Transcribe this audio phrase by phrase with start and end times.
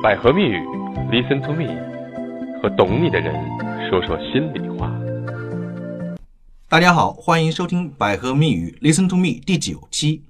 [0.00, 0.56] 百合蜜语
[1.10, 1.74] ，Listen to me，
[2.62, 3.34] 和懂你的人
[3.90, 4.92] 说说心里话。
[6.68, 10.22] 大家好，欢迎收听《百合蜜语 Listen to Me》第九期。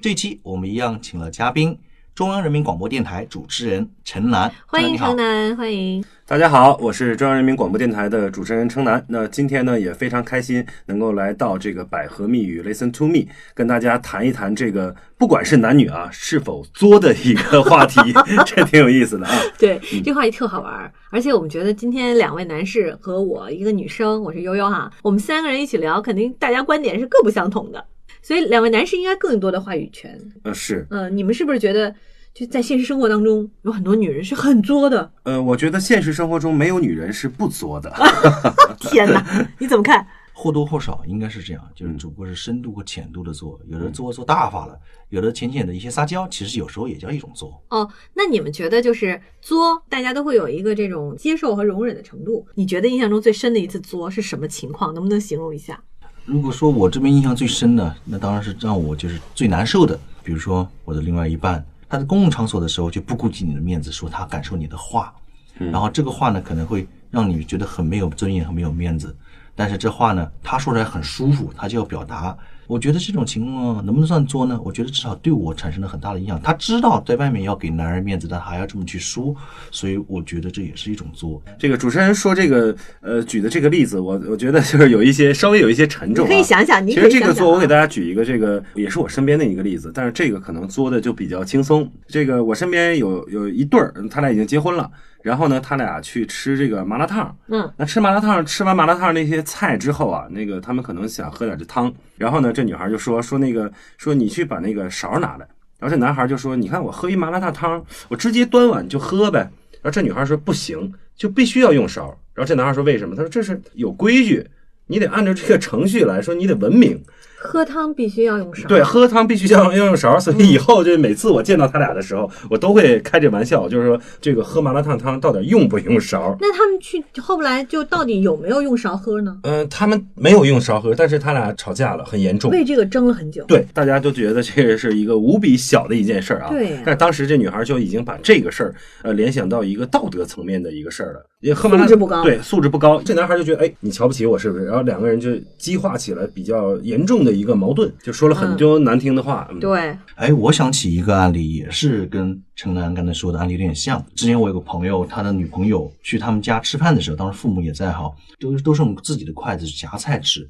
[0.00, 1.78] 这期我们一样请了嘉宾，
[2.20, 4.52] 中央人民广播电台主持人陈楠。
[4.66, 6.04] 欢迎陈楠，欢迎。
[6.26, 9.02] 大家好，我是中央人民广播电台的主持人程楠。
[9.08, 17.98] 那今天呢，也非常开心能够来到这个百合蜜语 Listen to Me，跟大家谈一谈这个不管是男女啊是否作的一个话题，
[18.44, 19.34] 这挺有意思的啊。
[19.58, 27.82] 对，这话题特好玩儿，而且我们觉得今天两位男士和我一个女生，我是悠悠哈，我们三个人一起聊，肯定大家观点是各不相同的，
[28.20, 30.20] 所以两位男士应该更多的话语权。
[30.42, 31.94] 呃，是，嗯、你们是不是觉得
[32.32, 35.12] 就在现实生活当中有很多女人是很作的？
[35.24, 37.92] 呃，我觉得现实生活中没有女人是不作的。
[38.78, 40.06] 天哪，你怎么看？
[40.32, 44.78] 或多或少应该是这样，就是只不过是深度和浅度的作，有的作做大发了，
[45.10, 47.62] 有的浅浅的一些撒娇，其实有时候也叫一种作。
[47.68, 52.46] 哦，那你们觉得就是作，大家都会有一个这种接受和容忍的程度。
[52.54, 54.94] 你觉得印象中最深的一次作是什么情况？
[54.94, 55.78] 能不能形容一下？
[56.24, 65.12] 如果说我这边印象最深的，那当然是让我就是最难受的，比如说我的另外一半，他在公共场所的时候就不顾及你的面子，说他感受你的话，
[65.58, 69.14] 然后这个话呢可能会让你觉得很没有尊严、很没有面子，
[69.56, 72.38] 但是这话呢他说出来很舒服，他就要表达。
[72.70, 74.56] 我觉得这种情况能不能算作呢？
[74.64, 76.40] 我觉得至少对我产生了很大的影响。
[76.40, 79.34] 他知道在外面要给男人面子，但他还要这么去说，
[79.72, 81.42] 所以我觉得这也是一种作。
[81.58, 86.28] 这个主持人说这个呃举的这个例子，我我觉得就是有一些稍微有一些沉重、啊。
[86.28, 87.00] 你可以想想，你其。
[87.00, 91.90] 实这个作，我给大家举一个，这个也是我身边的一个例子，但是这个可能作的就比较轻松。
[92.06, 94.88] 这个我身边有有一对儿，他俩已经结婚了，
[95.22, 105.46] 然后呢，他俩去吃这个麻辣烫，嗯，那吃麻辣烫，吃完麻辣烫那些菜之后啊，那个他们可能想喝点这汤，然后呢，这女孩就说说那个说你去把那个勺拿来，
[105.78, 109.40] 然后这男孩就说，你看我喝一麻辣烫汤，我直接端碗就喝呗。
[109.82, 112.08] 然后这女孩说不行，就必须要用勺。
[112.34, 113.16] 然后这男孩说为什么？
[113.16, 114.46] 他说这是有规矩，
[114.86, 117.02] 你得按照这个程序来说，你得文明。
[117.42, 118.68] 喝汤必须要用勺。
[118.68, 126.36] 对，喝汤必须要要用勺，所以以后就每次我见到他俩的时候，我都会开这玩笑，就是说这个喝麻辣烫汤到底用不用勺？
[126.38, 129.38] 那他们去后来就到底有没有用勺喝呢？
[129.44, 132.50] 嗯、他们没有用勺喝，但是他俩吵架了，很严重。
[132.50, 133.42] 为这个争了很久。
[133.48, 136.50] 对，大家都觉得这个是一个无比小的一件事儿啊。
[136.50, 141.26] 对但是当时这女孩就已经把这个事儿，呃，联想到一个道德层面的一个事儿了。
[141.40, 143.00] 也喝麻辣素质不高对，素质不高。
[143.02, 144.66] 这男孩就觉得，哎，你瞧不起我是不是？
[144.66, 149.48] 然后两个人就激化起了比较严重的一个矛盾，就说了很多难听的话。
[149.50, 154.04] 嗯、对，哎，我想起一个案例，也是跟陈楠刚才说的案例有点像。
[154.14, 160.48] 之前我有个朋友，他的女朋友去他们家吃饭的时候，当时父母也在哈，都都是用自己的筷子夹菜吃。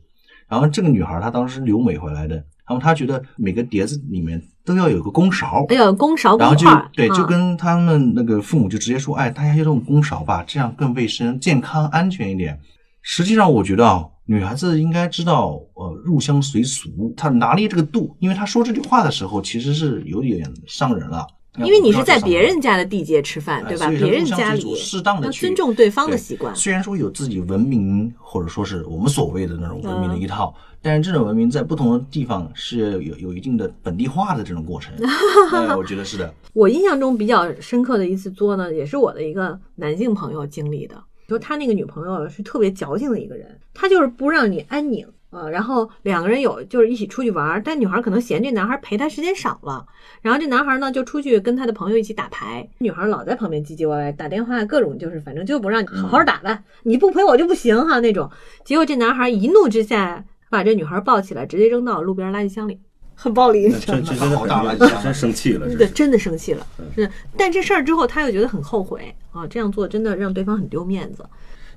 [0.49, 12.59] 然后这个女孩她当时留美回来的，然后她觉得每个碟子里面都要有个公勺，哎呦，公勺然后就对，啊就跟他们那个父母就直接说，哎，大家就用公勺吧，这样更卫生、健康、安全一点。
[13.03, 21.27] 实际上，我觉得啊，女孩子应该知道，呃，入乡随俗，她拿捏这个度，因为她说这句话的时候，其实是有点伤人了。
[21.59, 22.77] 因为你是在别人家。
[22.77, 23.89] 的地界吃饭，对吧？
[23.89, 26.55] 别人家里适当的尊重对方的习惯。
[26.55, 34.95] 虽然说有自己文明或者说是我们所谓的那种文明的嗯一套，但是这种文明在不同的地方是有有一定的本地化的这种过程。
[35.53, 36.33] 哎，我觉得是的。
[36.55, 40.95] 我印象中比较深刻的一次作呢，也是我的一个男性朋友经历的。
[41.31, 49.87] 就他那个女朋友是特别矫情的一个人，他就是不让你安宁啊、呃然后两个人有就是一起出去玩儿，但女孩可能嫌这男孩陪她时间少了，
[50.23, 58.29] 然后这男孩呢就出去跟他的朋友一起打牌，女孩老在旁边唧唧歪歪打电话，各种就是反正就不让你好好打吧，你不陪我就不行哈那种。
[58.65, 62.81] 结果这男孩一怒之下把这女孩抱起来，直接扔到路边垃圾箱里，
[63.23, 64.03] 很暴力，你知道吗？
[64.03, 66.67] 这这真的好大真生气了，这对，真的生气了。
[66.97, 71.23] 是，但这事儿之后，他又觉得很后悔啊，这样做真的让对方很丢面子。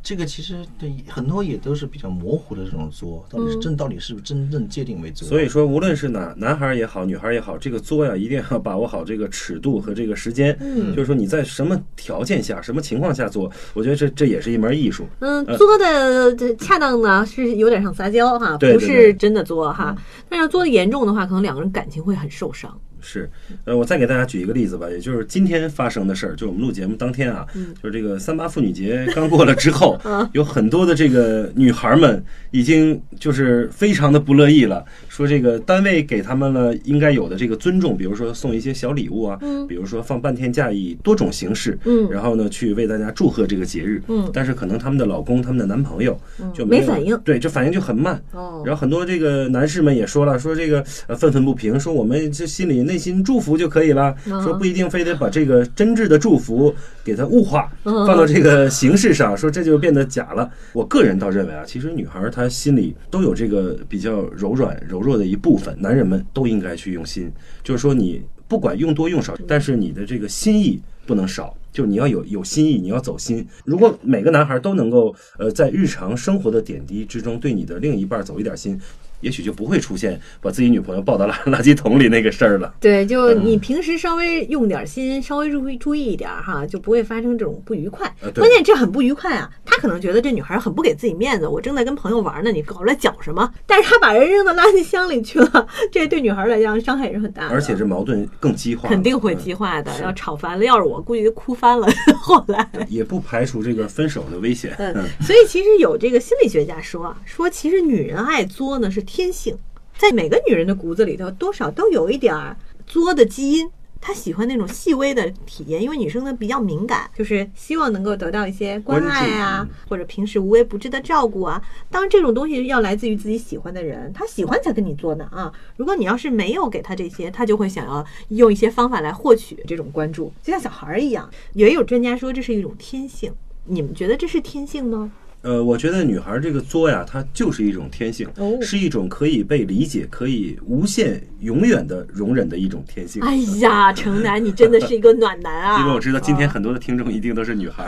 [0.03, 5.25] 这个其实对很多也都是比较模糊的这种作，到底嗯是真到底是不是真正界定为作？
[5.25, 10.56] 所以说，无论是男男孩儿也好，女孩儿也好，这个作呀，一定要把握好这个尺度和这个时间。
[10.59, 15.05] 嗯就是说你在什么条件下、什么情况下做，我觉得这这也是一门艺术。
[15.20, 19.96] 嗯，作的这恰当呢是有点像撒娇哈，不是真的作哈。
[20.28, 22.78] 但是作的严重的话，可能两个人感情会很受伤。
[23.03, 23.29] 是，
[23.66, 27.46] 呃，我再给大家举一个例子吧，也就是今天发生的事儿，就我们录节目当天啊，
[27.82, 30.00] 就是这个三八妇女节刚过了之后，
[30.32, 46.17] 有很多的这个女孩们已经就是非常的不乐意了，说这个单位给他们了应该有的这个尊重，比如说送一些小礼物啊，比如说放半天假以多种形式，嗯然后呢去为大家祝贺这个节日，嗯但是可能他们的老公、他们的男朋友
[46.53, 48.64] 就有没反应对，这反应就很慢，哦。
[48.66, 56.72] 然后很多这个男士们也说了，说这个呃愤愤不平，说我们这心里内内心祝福就可以了，嗯说不一定非得把这个真挚的祝福
[57.03, 60.47] 给它物化，嗯放到这个形式上，说这就变得假了。
[60.73, 67.31] 我个人倒认为啊，其实女孩她心里都有这个比较柔软柔弱的一部分，男人们都应该去用心，
[67.63, 71.57] 就是说你不管用多用少，但是你的这个心意不能少。
[71.73, 73.43] 就是你要有有心意，你要走心。
[73.66, 78.79] 如果每个男孩都能够，呃，在日常生活的点滴之中，对你的另一半走一点心，
[79.23, 82.72] 也许就不会出现把自己女朋友抱到垃垃圾桶里那个事儿了。
[82.79, 88.05] 对，就嗯你平时稍微用点心，稍微注意注意一点哈，就不会发生这种不愉快。
[88.22, 93.49] 呃关键这很不愉快啊，他可能觉得这女孩很不给自己面子，我正在跟朋友玩呢，你搞来搅什么？
[93.66, 97.53] 但是他把人扔到垃圾箱里去了，这对女孩来讲伤害也是很大的。
[97.53, 100.66] 而且这矛盾更激化，肯定会嗯激化的，要吵翻了。
[100.66, 101.87] 要是我，估计就哭翻了。
[102.22, 104.76] 后来， 也不排除这个分手的危险。
[104.78, 109.56] 嗯嗯，所以其实有这个心理学家说啊，说其实女人爱作呢是天性，
[109.96, 112.58] 在每个女人的骨子里头多少都有一点儿
[112.88, 113.70] 作的基因。
[114.02, 121.62] 她喜欢那种细微的体验，因为女生呢比较敏感，就是希望能够得到一些关爱啊或者平时无微不至的照顾啊。
[121.92, 125.54] 当然，这种东西要来自于自己喜欢的人，他喜欢才跟你做呢啊。
[125.78, 131.30] 如果你要是没有给他这些，他就会想要用一些方法来获取这种关注，就像小孩儿一样。
[131.54, 133.32] 也有专家说这是一种天性，
[133.66, 135.12] 你们觉得这是天性吗？
[135.43, 143.22] 呃，我觉得女孩这个作呀，它就是一种天性，哦是一种可以被理解、可以无限、永远的容忍的一种天性。
[143.22, 145.79] 哎呀，城南，你真的是一个暖男啊！
[145.84, 147.85] 因为我知道今天很多的听众一定都是女孩。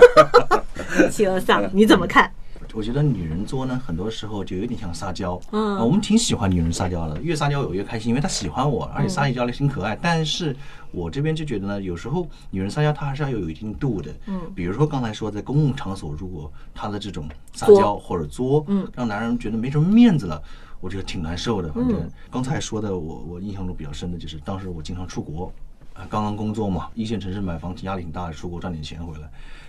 [1.09, 2.29] 企鹅桑，你怎么看？
[2.75, 5.39] 我觉得女人作呢，很多时候就有点像撒娇。
[5.51, 9.97] 嗯啊我们挺喜欢女人撒娇的，越撒娇我越开心，因为她喜欢我，而且撒起娇来挺可爱。
[10.01, 10.53] 但是
[10.91, 14.13] 我这边就觉得呢，有时候女人撒娇她还是要有一定度的。
[14.27, 20.41] 嗯比如说刚才说在公共场所，如果她的这种撒娇或者作，嗯让男人觉得没什么面子了。
[20.81, 25.51] 我觉得挺难受的，反正嗯刚才说的我我印象中比较深的就是当时我经常出国，
[25.93, 29.23] 啊，刚刚工作嘛，一线城市买房压力挺大的，出国赚点钱回来，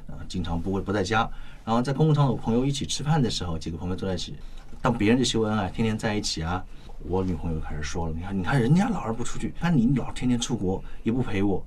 [0.08, 1.31] 啊，经常不会不在家。
[1.66, 4.36] 然后在公共场所朋友一起吃饭的时候，几个朋友坐在一起，
[4.80, 6.64] 当别人的秀恩爱，天天在一起啊，
[7.08, 11.60] 我女朋友开始说了，你看你看人家老是不出去，看你老天天出国也不陪我。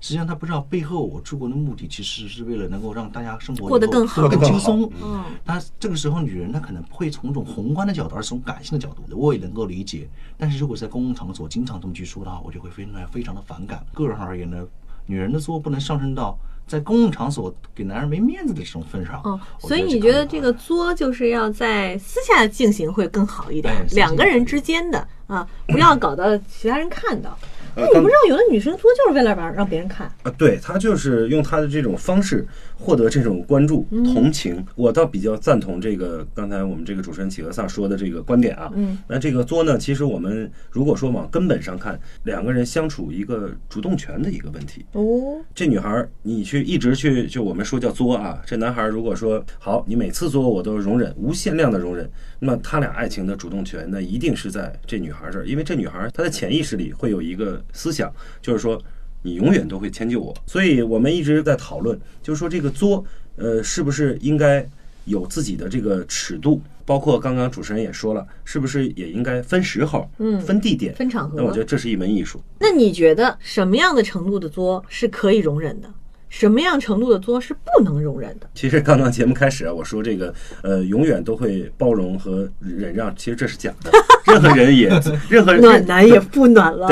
[0.00, 4.90] 实际上她不知道背后我出国的目的其实是为了能够让大家生活过得更好更轻松。
[5.00, 10.08] 嗯那这个时候，女人她可能不会从一种宏观的角度，而是从感性的角度，我也能够理解。
[10.36, 13.86] 但是如果在公共场所经常这么去说的话，我就会非常非常的反感。
[13.94, 14.66] 个人而言呢，
[15.06, 16.36] 女人的作不能上升到
[16.66, 19.20] 在公共场所给男人没面子的这种份上。
[19.24, 27.38] 哦，所以你觉得这个作就是要在私下进行会更好一点哎，两个人之间的啊，不要搞得其他人看到。
[27.53, 34.64] 那呃你不知道有的女生作就是为了让让别人看，啊，对她就是用她的这种方式获得这种关注、同情。
[34.74, 38.70] 我倒比较赞同这个刚才我们这个主持人企鹅萨说的这个观点啊。
[38.74, 44.84] 嗯，那这个作呢，其实我们如果说往根本上看，两个人相处一个主动权的一个问题。
[44.92, 48.40] 哦，这女孩儿，你去一直去，就我们说叫作啊。
[48.46, 58.12] 这男孩儿如果说好，你每次作我都容忍，无限量的容忍，那么他俩爱情的主动权，那一定是在这女孩儿这儿，因为这女孩儿她的潜意识里会有一个思想，
[58.42, 58.80] 就是说
[59.22, 60.34] 你永远都会迁就我。
[60.46, 63.04] 所以我们一直在讨论，就是说这个作，
[63.36, 64.68] 呃，是不是应该
[65.04, 66.60] 有自己的这个尺度？
[66.86, 70.94] 包括刚刚主持人也说了，是不是也应该分时候、嗯分地点？
[70.94, 72.38] 分场合那我觉得这是一门艺术。
[72.60, 75.90] 那你觉得什么样的程度的作是可以容忍的？
[76.36, 78.50] 什么样程度的作是不能容忍的？
[78.54, 83.92] 其实刚刚节目开始啊，我说这个呃，永远都会包容和忍让，其实这是假的。
[84.26, 84.88] 任何人也，
[85.30, 86.88] 任何暖男也不暖了。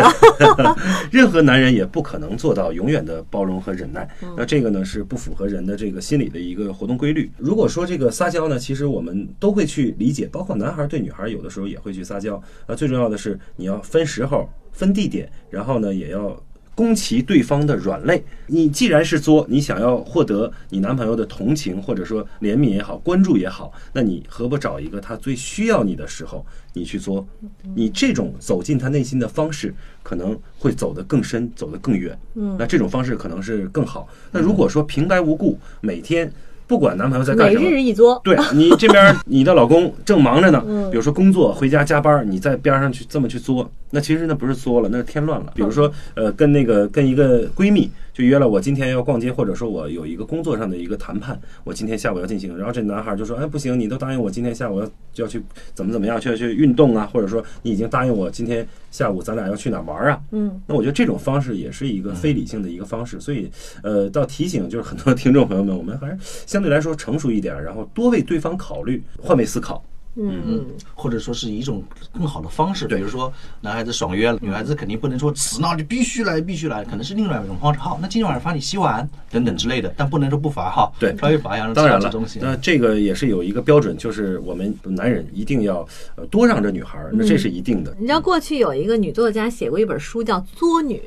[1.10, 4.08] 任何男人也不可能做到永远的包容和忍耐。
[4.22, 7.28] 嗯那这个呢是不符合人的这个心理的一个活动规律。
[7.36, 12.40] 如果说这个撒娇呢，其实我们都会去理解，包括男孩对女孩有的时候也会去撒娇。
[12.68, 16.40] 那，最重要的是你要分时候、分地点，然后呢也要。
[16.74, 18.22] 攻其对方的软肋。
[18.46, 27.26] 你既然是作，你想要获得你男朋友的同情或者说怜悯也好、关注也好，那你何不找一个他最需要你的时候，你去作？
[27.74, 32.18] 你这种走进他内心的方式，可能会走得更深，走得更远。
[32.34, 34.08] 嗯那这种方式可能是更好。
[34.30, 36.30] 那如果说平白无故每天
[36.66, 40.90] 不管男朋友在干什么，日一作，对 你这边你的老公正忙着呢，嗯。
[40.90, 45.52] 比如说工作回家加班，你在边上去这么去作，那其实那不是作了，那是添乱了。
[45.54, 55.42] 比如说，呃，跟那个跟一个闺蜜就约了，我今天要逛街，或者说我有一个工作上的一个谈判，我今天下午要进行，然后这男孩就说，哎，不行，你都答应我今天下午要就要去
[55.74, 63.50] 怎么怎么样，就要去运动啊，或者说你已经答应我今天下午咱俩要去哪儿玩啊，嗯，那我觉得这种方式也是一个非理性的一个方式，所以
[63.82, 66.16] 呃，到提醒就是很多听众朋友们，我们还是
[66.46, 69.82] 相对来说成熟一点，然后多为对方考虑，换位思考。
[70.14, 77.80] 嗯，或者说是一种更好的方式，比如说男孩子爽约了，女孩子肯定不能说死闹你必须来必须来，可能是另外一种方式。
[77.80, 80.92] 好，那今天晚上罚你洗碗等等之类的，但不能说不罚哈。
[80.98, 87.94] 对稍微罚一下让当然了那这个也是有一个标准，就是我们男人一定要呃多让着女孩儿，那这是一定的。
[87.98, 91.00] 你知道过去有一个女作家写过一本书叫《作女》，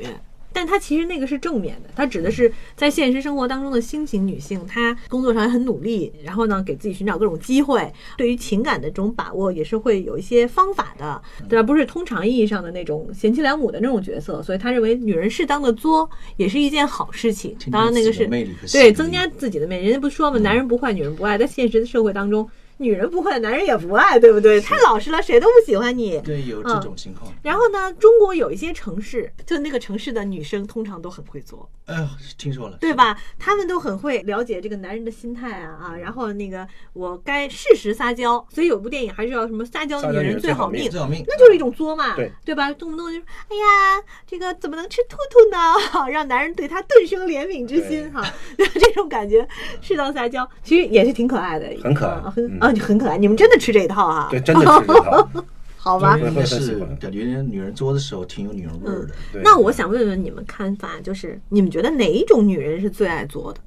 [0.55, 11.63] 但她其实那个是正面的，她指的是在现实生活当中的新型女性，她工作上也很努力，然后呢给自己寻找各种机会，对于情感的这种把握也是会有一些方法的，对吧？
[11.63, 17.53] 不是通常意义上的那种贤妻良母的那种角色，所以她认为女人适当的作也是一件好事情。
[17.69, 18.25] 当然那个是
[18.71, 22.49] 对增加自己的魅力，人家不说嘛，男人不坏，女人不爱，在现实的社会当中。
[22.77, 24.59] 女人不坏，男人也不爱，对不对？
[24.59, 26.19] 太老实了，谁都不喜欢你。
[26.21, 27.31] 对，有这种情况。
[27.41, 33.17] 然后呢，中国有一些城市，就那个城市的女生通常都很会作，哎呦，听说了，对吧？
[33.39, 35.95] 她们都很会了解这个男人的心态啊啊。
[35.95, 42.71] 然后那个我该适时撒娇，所以有部电影还是要什么“撒娇女人人最好命最好命”，那就是一种作嘛，对吧？
[42.73, 45.57] 动不动就说哎呀，这个怎么能吃兔兔呢？
[46.11, 48.21] 让男人对她顿生怜悯之心哈，
[48.57, 49.47] 这种感觉，
[49.81, 53.17] 适当撒娇，其实也是挺可爱的，很可爱嗯啊，很可爱。
[53.17, 54.27] 你们真的吃这一套啊？
[54.29, 55.29] 对，真的吃这一套。
[55.77, 56.17] 好吧。
[56.17, 59.13] 应是感觉女人作的时候挺有女人味儿的。
[59.31, 63.59] 对那我想问问你们看法，就是你们觉得哪一种女人是最爱作的？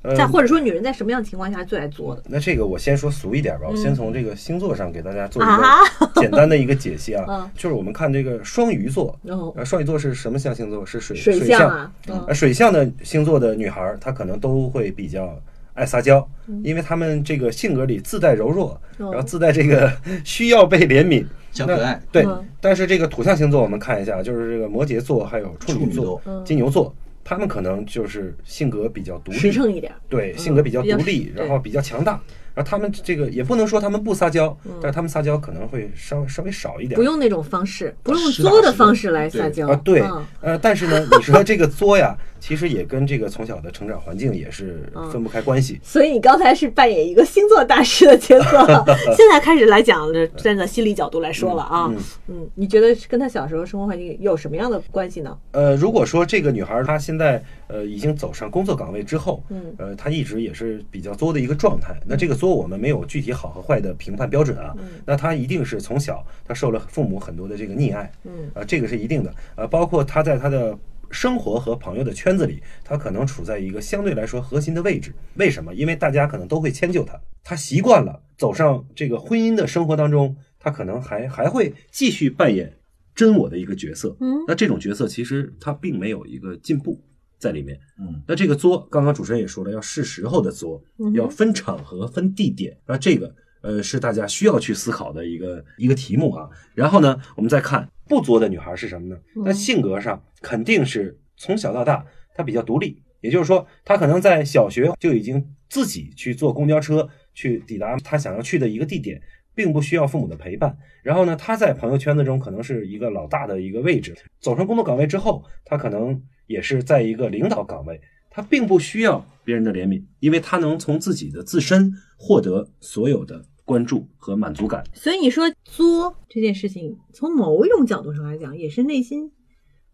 [0.00, 2.22] 呃在或者说女人在什么样的情况下最爱作的？
[2.28, 5.58] 那这个我先说俗一点吧，我先从这个星座上给大家做一啊
[5.98, 10.86] 个 简单的一个解析啊 嗯，就是我们看这个双鱼座，哦呃，双鱼座是什么象星座？
[10.86, 15.36] 是水水象象啊水象的星座的女孩，她可能都会比较
[15.78, 16.28] 爱撒娇，
[16.62, 19.90] 因为他们这个性格里自带柔弱，然后自带这个
[20.24, 21.24] 需要被怜悯。
[21.50, 26.94] 小可爱对嗯，但是这个土象星座我们看一下，就是这个摩羯座还有处女座金牛座，
[27.24, 29.90] 他们可能就是性格比较独立，实诚一点。
[30.08, 32.20] 对，嗯性格比较独立，然后比较强大。
[32.58, 36.96] 然后他们这个也不能说他们不撒娇，嗯但是他们撒娇可能会稍稍微少一点。
[36.96, 45.78] 不用那种方式，不用作的方式来撒娇啊，对嗯，呃，但是呢，你说这个作呀，其实也跟这个从小的成长环境也是嗯分不开关系。
[45.84, 48.84] 所以你刚才是扮演一个星座大师的角色，
[49.16, 51.86] 现在开始来讲，站在心理角度来说了啊。
[51.88, 51.96] 嗯
[52.26, 55.38] 嗯，你觉得跟他小时候生活环境有什么样的关系呢？
[55.52, 61.94] 呃，如果说这个女孩她现在呃已经走上工作岗位之后，嗯呃，她一直也是比较作的一个状态。
[62.04, 64.74] 那这个作我们没有具体好和坏的评判标准啊，
[65.06, 69.34] 那他一定是从小他受了父母很多的这个溺爱，嗯啊，这个是一定的。
[69.56, 70.78] 呃，包括他在他的
[71.10, 75.14] 生活和朋友的圈子里，他可能处在一个相对来说核心的位置。
[75.36, 75.74] 为什么？
[75.74, 82.74] 因为大家可能都会迁就他，他习惯了走上这个婚姻的生活当中，他可能还还会继续扮演
[83.14, 84.16] 真我的一个角色。
[84.20, 87.00] 嗯那这种角色其实他并没有一个进步
[87.38, 87.78] 在里面。
[87.98, 92.76] 嗯，那这个作，刚刚主持人也说了，要是时候的作嗯，要分场合、分地点。
[92.86, 96.48] 那这个呃是大家需要去思考的一个一个题目啊。
[96.74, 99.16] 然后呢，我们再看不作的女孩是什么呢？
[99.44, 102.04] 那性格上肯定是从小到大
[102.34, 109.20] 她比较独立，也就是说，她可能在小学就已经自己去坐公交车去抵达她想要去的一个地点。
[109.58, 114.14] 并不需要父母的陪伴，然后呢，他在朋友圈子中可能是一个老大的一个位置。
[114.38, 118.00] 走上工作岗位之后，他可能也是在一个领导岗位，
[118.30, 124.84] 他并不需要别人的怜悯，因为他能从自己的自身获得所有的关注和满足感。
[124.94, 129.32] 所以你说作这件事情，从某一种角度上来讲，也是内心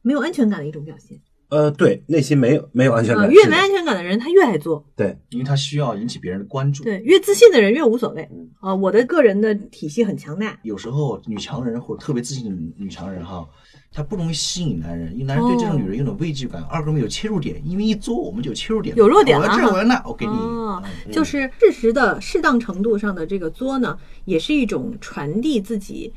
[0.02, 1.18] 没有安全感的一种表现。
[1.50, 4.84] 呃，对，内心没有没有安全啊，感，越没安全感的人，他越爱作。
[4.96, 6.82] 对，因为他需要引起别人的关注。
[6.82, 8.28] 对，越自信的人越无所谓。
[8.60, 10.58] 啊，我的个人的体系很强大。
[10.62, 13.46] 有时候女强人或者特别自信的女女强人哈，
[13.92, 16.62] 她不容易吸引男人，因为男人对这种女人有种畏惧感。
[16.64, 20.32] 二哥们有切入点，因为一作我们就有切入点，有弱点了哈我要这我要那，我给你。
[20.32, 26.12] 哦嗯，就是事实的、适当程度上的这个作呢，也是一种传递自己。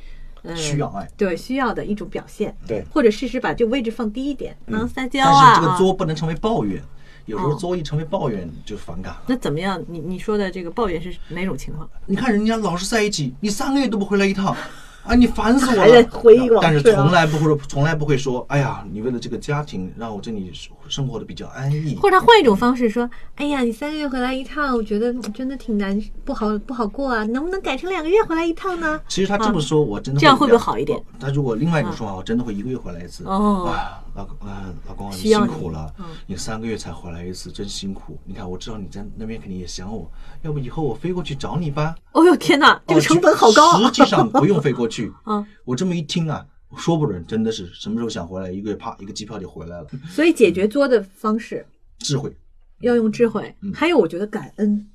[0.47, 6.81] 呃，需要爱对需要的一种表现，对或者试试把这个位置放低一点，能，撒娇但啊，是这个啊作不能成为抱怨，
[7.25, 9.21] 有时候哦作一成为抱怨就反感了。
[9.27, 9.83] 那怎么样？
[9.87, 11.89] 你你说的这个抱怨是哪种情况？
[12.05, 14.55] 你看人家老是在一起，你三个月都不回来一趟，
[15.03, 16.09] 啊，你烦死我 还在了。
[16.09, 20.51] 回忆往但是从来不会，从来不会说，哎呀，你为了这个家庭让我这里
[20.89, 21.95] 生活的比较安逸。
[22.01, 31.01] 或者他换一种方式说：“哎呀，你三个月回来一趟，我觉得嗯真的挺难，不好不好过啊，能不能改成两个月回来一趟呢其实他这么说，我真的这样会不会好一点？
[31.19, 33.23] 他如果另外一种说法，我真的会一个月回来一次。
[33.25, 38.17] 哦啊，老公，啊，老公啊，你辛苦了嗯，你三个月才回来一次，真辛苦。
[38.25, 40.09] 你看，我知道你在那边肯定也想我，
[40.43, 43.85] 要不以后我飞过去找你吧？？”哦呦天哪，这个成本好高啊！
[43.85, 45.13] 实际上不用飞过去。
[45.25, 46.43] 嗯，我这么一听啊，
[46.75, 49.87] 说不准真的是什么时候想回来，一个月啪一个机票就回来了。
[50.09, 51.65] 所以解决作的方式
[51.99, 52.35] 智慧，
[52.81, 53.71] 要用智慧，嗯。
[53.73, 54.87] 还有我觉得感恩。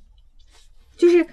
[0.95, 1.25] 就是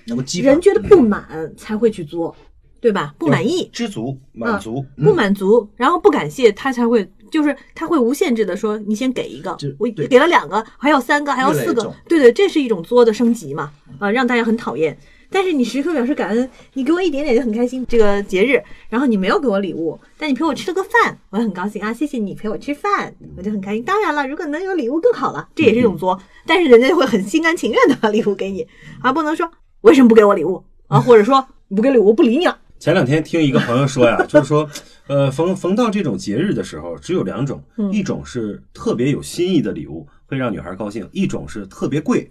[0.42, 2.34] 人觉得不满才会去作，
[2.80, 3.14] 对吧？
[3.18, 11.94] 不满意，知足满足，不满足，然后不感谢，他才会就是他会无限制的说，你先给一个，我给了两个，还要三个，还要四个。
[12.08, 14.98] 对对，这是一种作的升级嘛，啊，让大家很讨厌。
[15.30, 17.86] 但是你时刻表示感恩，你给我一点点就很开心。
[17.88, 21.92] 这个节日，然后你没有给我礼物，但你陪我吃了个饭，我也很高兴啊！
[21.92, 23.82] 谢谢你陪我吃饭，我就很开心。
[23.84, 28.66] 当然了，如果能有礼物更好了，这也是一种作，但是人家会很心甘情愿的把礼物给你，
[29.00, 29.48] 而不能说
[29.82, 32.58] 为什么不给我礼物啊，或者说你不给礼物我不理你了。
[32.80, 34.68] 前两天听一个朋友说呀， 就是说，
[35.06, 42.30] 呃，逢逢到这种节日的时候，只有两种，嗯一种是特别有心意的礼物，会让女孩高兴；一种是特别贵。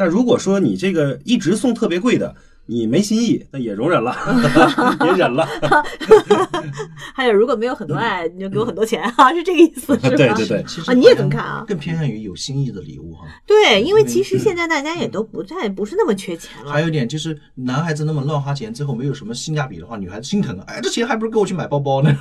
[0.00, 2.34] 但如果说你这个一直送特别贵的，
[2.66, 4.14] 你没心意，那也容忍了，
[5.04, 5.46] 也忍了。
[7.14, 10.16] 还有，如果没有很多爱，你就给我很多钱啊，是这个意思，是吧？
[10.16, 13.26] 对对对其实啊你也这么看啊更偏向于有心意的礼物哈。
[13.46, 16.80] 对，因为其实现在大家也都不再不是那么缺钱了还。
[16.80, 20.64] 有一点就是，男孩子那么乱花钱，最后没有什么性价比的话，女孩子心疼啊！
[20.68, 22.08] 哎，这钱还不如给我去买包包呢。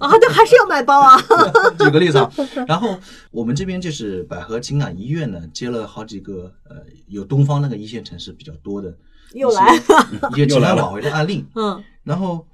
[0.00, 1.16] 啊，对，还是要买包啊。
[1.78, 2.30] 举个例子啊，
[2.66, 2.98] 然后
[3.30, 8.92] 我们这边就是百合情感医院呢，接了好几个呃，有东方那个一线城市比较多的
[9.32, 9.74] 又来
[10.32, 12.46] 一些情感挽回的案例，嗯，然后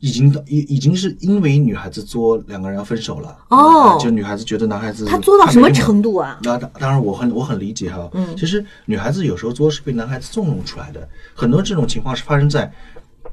[0.00, 6.14] 已经到已已经是因为女孩子作两个人要分手了哦就女孩子觉得男孩子他作到什么程度？
[6.14, 6.38] 度啊？
[6.42, 8.10] 那当当然，我很我很理解哈。
[8.14, 12.72] 嗯其实女孩子有时候作是被男孩子纵容出来的，很多这种情况是发生在，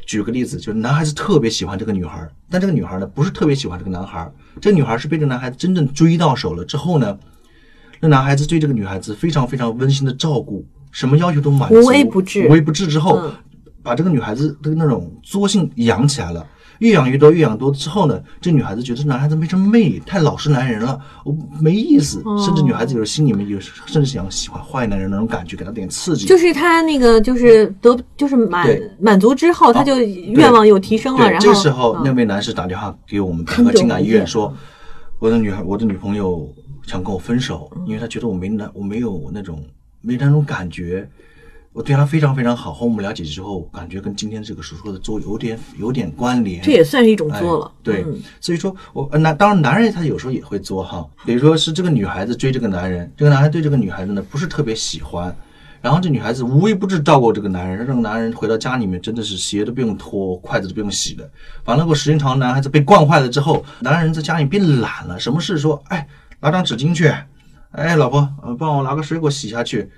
[0.06, 7.18] 举个例子，就是男孩子特别喜欢这个女孩，但这个女孩呢不是特别喜欢这个男孩，这个女孩是被这个男孩子真正追到手了之后呢，
[8.00, 12.48] 那男孩子对这个女孩子非常非常温馨的照顾，什么要求都满足，无微不至。
[12.48, 13.32] 无微不至之后，嗯。
[13.82, 16.46] 把这个女孩子的那种作性养起来了。
[16.80, 22.22] 越养越多，越养多之后呢，这女孩子觉得这男孩子没什么魅力，太老实男人了，我没意思。
[22.24, 22.38] 哦。
[22.42, 26.26] 甚至女孩子有时候心里面有时甚至想喜欢坏男人那种感觉，给他点刺激。
[26.26, 28.68] 就是他那个就是得就是满
[29.00, 32.02] 满足之后，他就愿望又提升了，对，然后这时候嗯。
[32.06, 34.54] 那位男士打电话给我们百看懂合情感医院说，
[35.20, 36.48] 我的女孩，我的女朋友
[36.86, 39.62] 想跟我分手，因为她觉得我没男我没有那种
[40.02, 41.10] 没那种感觉。
[41.72, 46.62] 我对他非常非常好，和我们了解之后，感觉跟今天这个所说的作有点有点关联。
[46.64, 47.72] 这也算是一种作了哎。
[47.84, 55.34] 对，嗯所以说我呃男当然男人他有时候也会作哈，比如说是这个女孩子追这个男人，这个男孩对这个女孩子呢不是特别喜欢，
[55.80, 61.30] 然后这女孩子无微不至照顾这个男人，让这个男人回到家里面真的是鞋都不用脱，筷子都不用洗的。
[61.66, 66.06] 完了过时间长，男孩子被惯坏了之后，男人在家里变懒了，什么事说哎
[66.40, 67.14] 拿张纸巾去，
[67.72, 69.90] 哎老婆呃帮我拿个水果洗下去，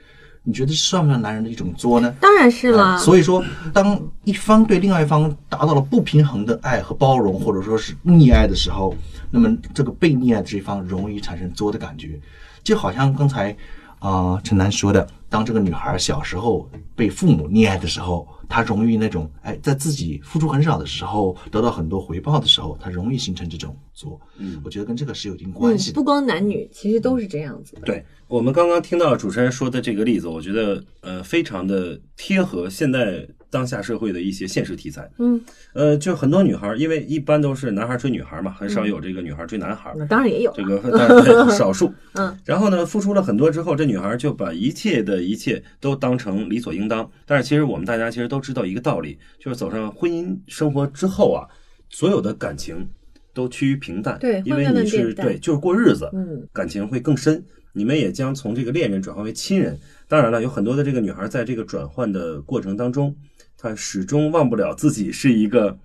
[0.43, 2.13] 你觉得算不算男人的一种作呢？
[2.19, 2.93] 当然是了。
[2.93, 8.95] 呃所以说，当一方对另外一方达到了不平衡的爱和包容，或者说是溺爱的时候，
[9.29, 12.19] 那么这个被溺爱的这一方容易产生作的感觉，
[12.63, 13.55] 就好像刚才
[13.99, 24.19] 啊、陈楠说的，当这个女孩小时候被父母溺爱的时候，她容易那种哎，在自己付出很少的时候得到很多回报的时候，她容易形成这种作。
[24.37, 27.81] 嗯我觉得跟这个是有一定关系嗯，不光男女，其实都是这样子的。
[27.81, 35.11] 对我们刚刚听到主持人说的这个例子，我觉得呃非常的贴合现在当下社会的一些现实题材。
[35.17, 35.41] 嗯，
[35.73, 39.95] 呃，就很多女孩儿，因为一般都是男孩儿追女孩儿嘛，很少有这个女孩儿追男孩儿。
[39.97, 47.09] 那当然也有这个当然是少数， 嗯，然后呢，付出了很多之后，这女孩就把一切的一切都当成理所应当。
[47.25, 51.43] 但是其实我们大家其实都知道一个道理，就是走上婚姻生活之后啊，
[51.89, 52.87] 所有的感情
[53.33, 59.79] 都趋于平淡，对因为你是对，就是过日子，嗯，感情会更深，你们也将从这个恋人转换为亲人。
[60.07, 63.15] 当然了，有很多的这个女孩在这个转换的过程当中，
[63.57, 65.77] 她始终忘不了自己是一个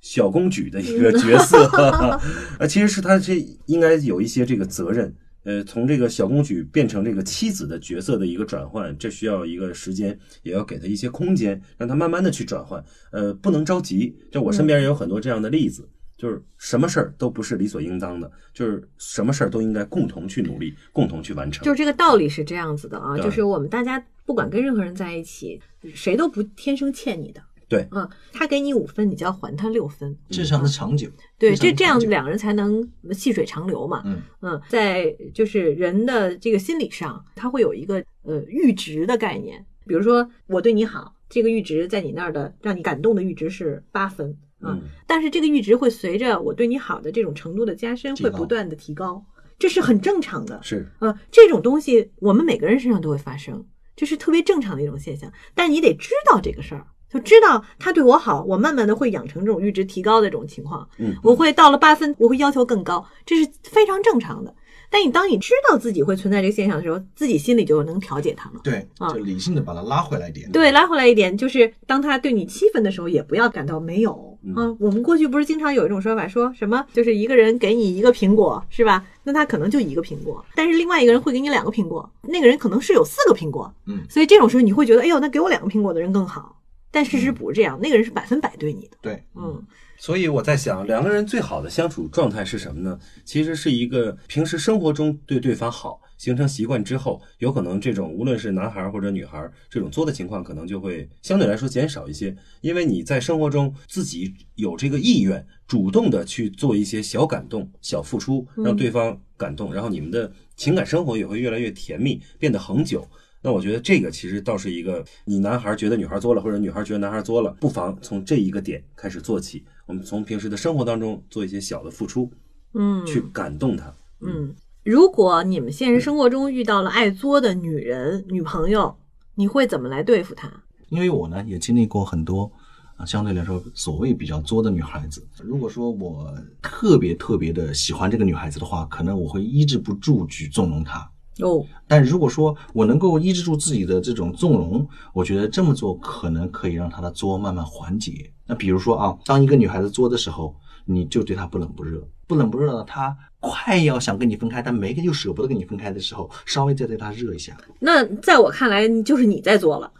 [0.00, 2.20] 小公举的一个 角色，啊，
[2.68, 5.14] 其实是她这应该有一些这个责任。
[5.44, 12.80] 呃，从这个小公举变成这个妻子的角色的一个转换，这需要一个时间，也要给她一些空间，让她慢慢的去转换。
[13.10, 14.14] 呃，不能着急。
[14.30, 15.88] 就我身边也有很多这样的例子，
[16.22, 21.64] 就是什么事儿都不是理所应当的，就是什么事儿都应该共同去努力，共同去完成。
[21.64, 25.60] 就是这个道理是这样子的啊，就是我们大家不管跟任何人在一起，
[25.92, 27.42] 谁都不天生欠你的。
[27.68, 30.16] 对嗯，他给你五分，你就要还他六分。
[30.28, 31.08] 这样的长久，
[31.38, 34.02] 对，这这样两人才能细水长流嘛。
[34.42, 39.66] 嗯在就是人的这个心理上，他会有一个呃阈值的概念。
[39.86, 49.24] 比如说我对你好，这个阈值在你那儿的让你感动的阈值是八分啊，嗯但是这个阈值会随着我对你好的这种程度的加深，会不断的提高，
[49.58, 50.58] 这是很正常的。
[50.62, 55.30] 是呃，这种东西我们每个人身上都会发生，这是特别正常的一种现象。
[55.54, 60.88] 但你得知道这个事儿，就知道他对我好，我慢慢的会养成这种阈值提高的这种情况。
[60.98, 64.54] 嗯我会到了八分，我会要求更高，这是非常正常的。
[64.88, 68.60] 但你当你知道自己会存在这个现象的时候，自己心里就能调节它了。
[68.62, 70.50] 对，啊就理性的把它拉回来一点。
[70.52, 74.76] 对，拉回来一点，就是当他对你七分的时候，也不要感到没有嗯啊。
[74.78, 79.04] 我们过去不是经常有一种说法，说什么就是一个人给你一个苹果，是吧？
[79.24, 83.72] 那他可能就一个苹果，但是另外一个人会给你两个苹果，那个人可能是有四个苹果。
[83.86, 86.58] 嗯所以这种时候你会觉得，哎呦，那给我两个苹果的人更好。
[86.94, 88.98] 但事实不是这样，那个人是百分百对你的。
[89.00, 89.62] 对，嗯，
[89.96, 92.98] 所以我在想，两个人最好的相处状态是什么呢？
[93.24, 113.04] 其实是一个平时生活中对对方好，形成习惯之后，有可能这种无论是男孩或者女孩这种作的情况，可能就会相对来说减少一些，因为你在生活中自己有这个意愿，主动的去做一些小感动、小付出，让对方感动，然后你们的情感生活也会越来越甜蜜，变得恒久。
[113.42, 119.64] 那我觉得这个其实倒是一个，你男孩觉得女孩作了，或者女孩觉得男孩作了，不妨从这一个点开始做起。
[119.86, 122.30] 我们从平时的生活当中做一些小的付出，
[122.74, 123.92] 嗯去感动他。
[124.20, 128.96] 嗯，如果你们现实生活中遇到了爱作的女人、女朋友，
[129.36, 130.50] 你会怎么来对付她？
[130.88, 132.50] 因为我呢也经历过很多
[132.96, 135.24] 啊，相对来说所谓比较作的女孩子。
[135.38, 141.08] 如果说我特别特别的喜欢这个女孩子的话，可能我会抑制不住去纵容她。
[141.38, 148.32] 哦，但如果说我能够抑制住自己的这种纵容，我觉得这么做可能可以让她的作慢慢缓解。
[148.46, 159.92] 那比如说啊，当一个女孩子作的时候，你就对他不冷不热，不冷不热的他快要想跟你分开，但没又舍不得跟你分开的时候，稍微再对他热一下，那在我看来，就是你在作了。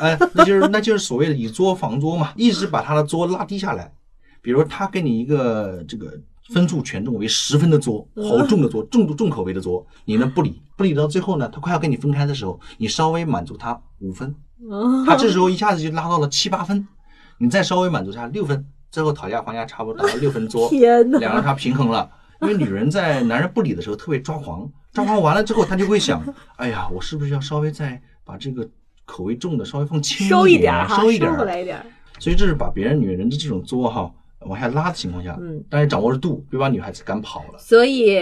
[0.00, 3.92] 哎，那就是那就是所谓的以作防作嘛，一直把他的作拉低下来。
[4.42, 6.18] 比如他给你一个这个
[6.54, 14.34] 分数权重为十分的作，好重的作，重度重口味的作，你呢不理，不理到最后呢，他快要跟你分开的时候，你稍微满足他五分，
[14.70, 16.88] 哦他这时候一下子就拉到了七八分，
[17.36, 22.10] 你再稍微满足他六分，最后讨价还价差不多达到 六分作，天呐两人他平衡了。
[22.42, 26.22] 因为女人在男人不理的时候特别抓狂， 抓狂完了之后，她就会想，
[26.56, 28.66] 哎呀，我是不是要稍微再把这个
[29.04, 31.38] 口味重的稍微放轻一点收一点收。
[31.38, 31.84] 回来一点儿。
[32.18, 37.58] 所以这是把别人女人的这种作哈往下拉的情况下，嗯，但是掌握着度，别把女孩子赶跑了。
[37.58, 38.16] 所以，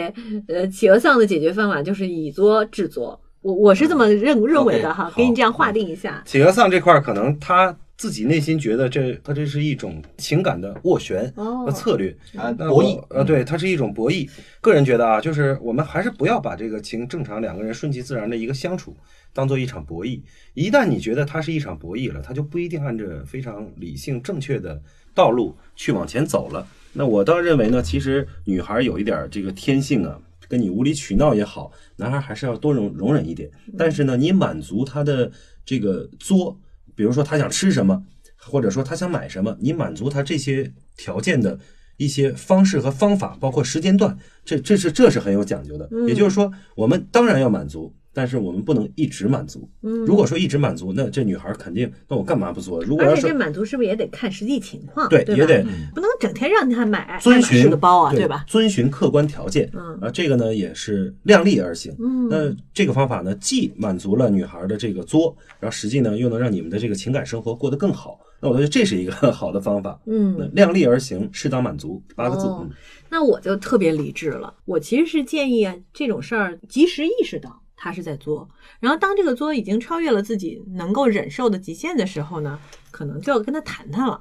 [0.49, 3.21] 呃，企鹅丧的解决方法就是以作制作。
[3.41, 6.21] 我我是这么认认为的哈，好给你这样划定一下。
[6.27, 12.17] 企鹅丧这块儿，可能他自己内心觉得这它这是一种情感的斡旋哦和策略。
[12.37, 14.27] 啊，博弈我，呃，对，它是一种博弈。
[14.61, 18.97] 个人觉得啊，就是我们还是不要把这个情正常两个人顺其自然的一个相处
[19.35, 20.21] 当做一场博弈。
[20.55, 24.81] 一旦你觉得它是一场博弈了，它就不一定按着非常理性正确的
[25.13, 26.65] 道路去往前走了。
[26.93, 30.17] 那我倒认为呢，其实女孩有一点儿这个天性啊，
[30.49, 33.51] 跟你无理取闹也好，男孩还是要多容容忍一点。
[33.77, 35.29] 但是呢，你满足他的
[35.65, 36.59] 这个作，
[36.99, 38.03] 比如说他想吃什么，
[38.37, 41.57] 或者说他想买什么，你满足他这些条件的
[41.97, 45.89] 一些方式和方法，包括时间段，这这是这是很有讲究的。
[46.09, 47.95] 也就是说，我们当然要满足。
[48.19, 49.71] 但是我们不能一直满足。
[49.83, 52.83] 嗯如果说一直满足，那这女孩肯定，那我干嘛不做？
[52.83, 55.09] 如果要是而且这满足是不是也得看实际情况？
[55.09, 55.63] 对，对也得
[55.95, 58.45] 不能整天让她买遵循的包啊，对吧？
[58.49, 61.95] 遵循客观条件，嗯啊，这个呢也是量力而行。
[62.01, 68.19] 嗯那这个方法呢，既满足了女孩的这个作，然后实际呢又能让你们的这个情感生活过得更好。
[68.41, 70.01] 那我觉得这是一个 好的方法。
[70.05, 72.49] 那嗯，量力而行，适当满足，八个字。
[73.11, 74.55] 那我就特别理智了。
[74.65, 78.47] 我其实是建议啊，这种事儿及时意识到他是在作，
[78.81, 82.59] 然后当这个作已经超越了自己能够忍受的极限的时候呢，
[82.91, 84.21] 可能就要跟他谈谈了，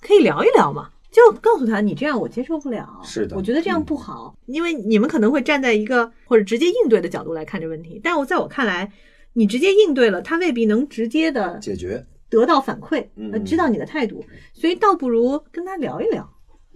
[0.00, 0.88] 可以聊一聊嘛。
[1.10, 8.90] 就告诉他，你这样我接受不了，是的我觉得这样不好，因为你们可能会站在一个或者直接应对的角度来看这问题，但我在我看来，
[9.34, 12.06] 你直接应对了，他未必能直接的解决。
[12.30, 16.26] 得到反馈，嗯呃，知道你的态度，所以倒不如跟他聊一聊。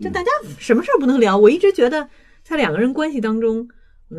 [0.03, 1.39] 就大家什么事儿不能聊？
[1.39, 2.07] 我一直觉得
[2.45, 3.69] 在两个人关系当中，嗯，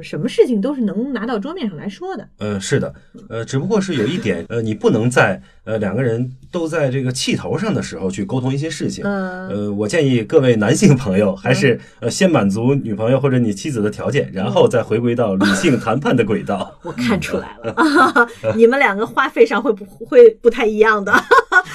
[0.01, 2.27] 什么事情都是能拿到桌面上来说的。
[2.39, 2.93] 呃，是的，
[3.29, 9.03] 呃，只不过是有一点，呃，你不能在呃两个人都在这个气头上的时候去沟通一些事情。
[9.05, 16.77] 嗯呃，我建议各位男性朋友还是呃先满足女朋友或者你妻子的条件，然后再回归到理性谈判的轨道。
[16.83, 17.75] 我看出来了，
[18.55, 21.13] 你们两个花费上会不会不太一样的？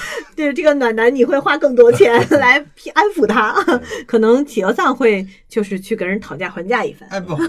[0.35, 2.57] 对，这个暖男你会花更多钱 来
[2.93, 3.53] 安抚他，
[4.07, 7.07] 可能企鹅丧会就是去跟人讨价还价一番。
[7.09, 7.47] 哎不，我也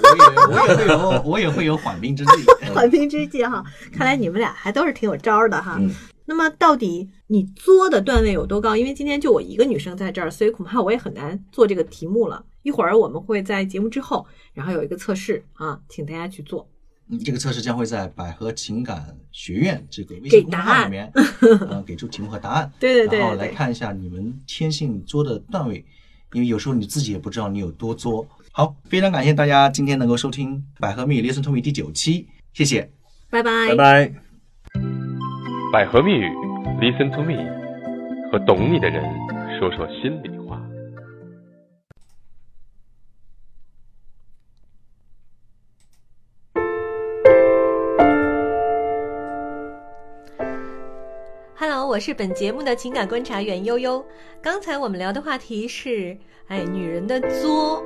[0.50, 2.32] 我也会有我也会有缓兵之计。
[2.74, 5.76] 缓兵之计哈，看来你们俩还都是挺有招儿的哈。
[5.78, 5.90] 嗯
[6.26, 8.74] 那么到底你作的段位有多高？
[8.74, 12.42] 因为今天就我一个女生在这儿，所以恐怕我也很难做这个题目了。
[12.62, 16.66] 一会儿我们会在节目之后，然后有一个测试啊，请大家去做。
[17.08, 21.12] 嗯这个测试将会在百合情感学院这个微信公众号里面，
[21.68, 22.72] 呃，给出题目和答案。
[22.80, 25.84] 对对对然后来看一下你们天性作的段位，
[26.32, 28.26] 因为有时候你自己也不知道你有多作。
[28.52, 32.88] 好，非常感谢大家今天能够收听《百合蜜 Listen to Me》第九期，谢谢。
[33.28, 34.12] 拜拜拜拜。
[35.72, 36.24] 百合蜜语
[36.80, 37.36] ，Listen to me，
[38.30, 39.02] 和懂你的人
[39.58, 40.43] 说说心里话。
[51.94, 54.04] 我是本节目的情感观察员悠悠。
[54.42, 57.84] 刚才我们聊的话题是，哎，女人的作。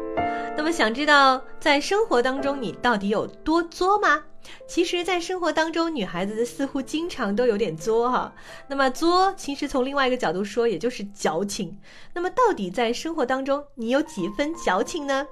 [0.57, 4.25] 那么想知道在生活当中你到底有多作吗？
[4.67, 8.33] 其实，在生活当中，女孩子似乎经常都有点作哈。
[8.67, 11.79] 那么作，其实从另外一个角度说，也就是矫情。
[12.15, 15.27] 那么到底在生活当中，你有几分矫情呢？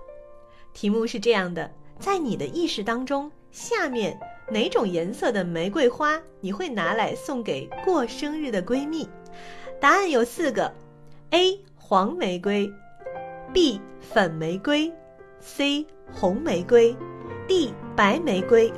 [0.74, 9.08] 题目是这样的：在你的意识当中，下面哪种颜色的玫瑰花你会拿来送给过生日的闺蜜？
[9.80, 10.72] 答案有四个
[11.30, 11.60] ：A.
[11.74, 12.72] 黄玫瑰
[13.52, 13.80] ，B.
[14.00, 14.92] 粉玫瑰
[15.40, 15.86] ，C.
[16.12, 16.96] 红玫瑰
[17.48, 17.74] ，D.
[17.96, 18.72] 白玫瑰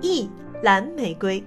[0.00, 0.28] ，E.
[0.62, 1.42] 蓝玫瑰。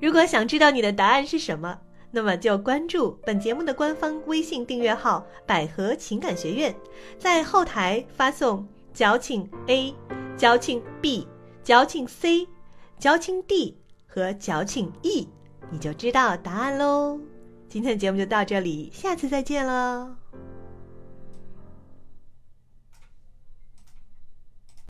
[0.00, 1.78] 如果想知道你的答案是什么，
[2.10, 6.74] 那么就关注本节目的官方微信订阅号“百合情感学院”，
[7.18, 9.94] 在后台发送“矫情 A”、
[10.36, 11.26] “矫情 B”、
[11.62, 12.48] “矫情 C”、
[13.00, 13.74] “矫情 D”
[14.06, 15.26] 和“矫情 E”，
[15.70, 17.18] 你就知道答案喽。
[17.66, 20.19] 今天的节目就到这里，下次再见喽。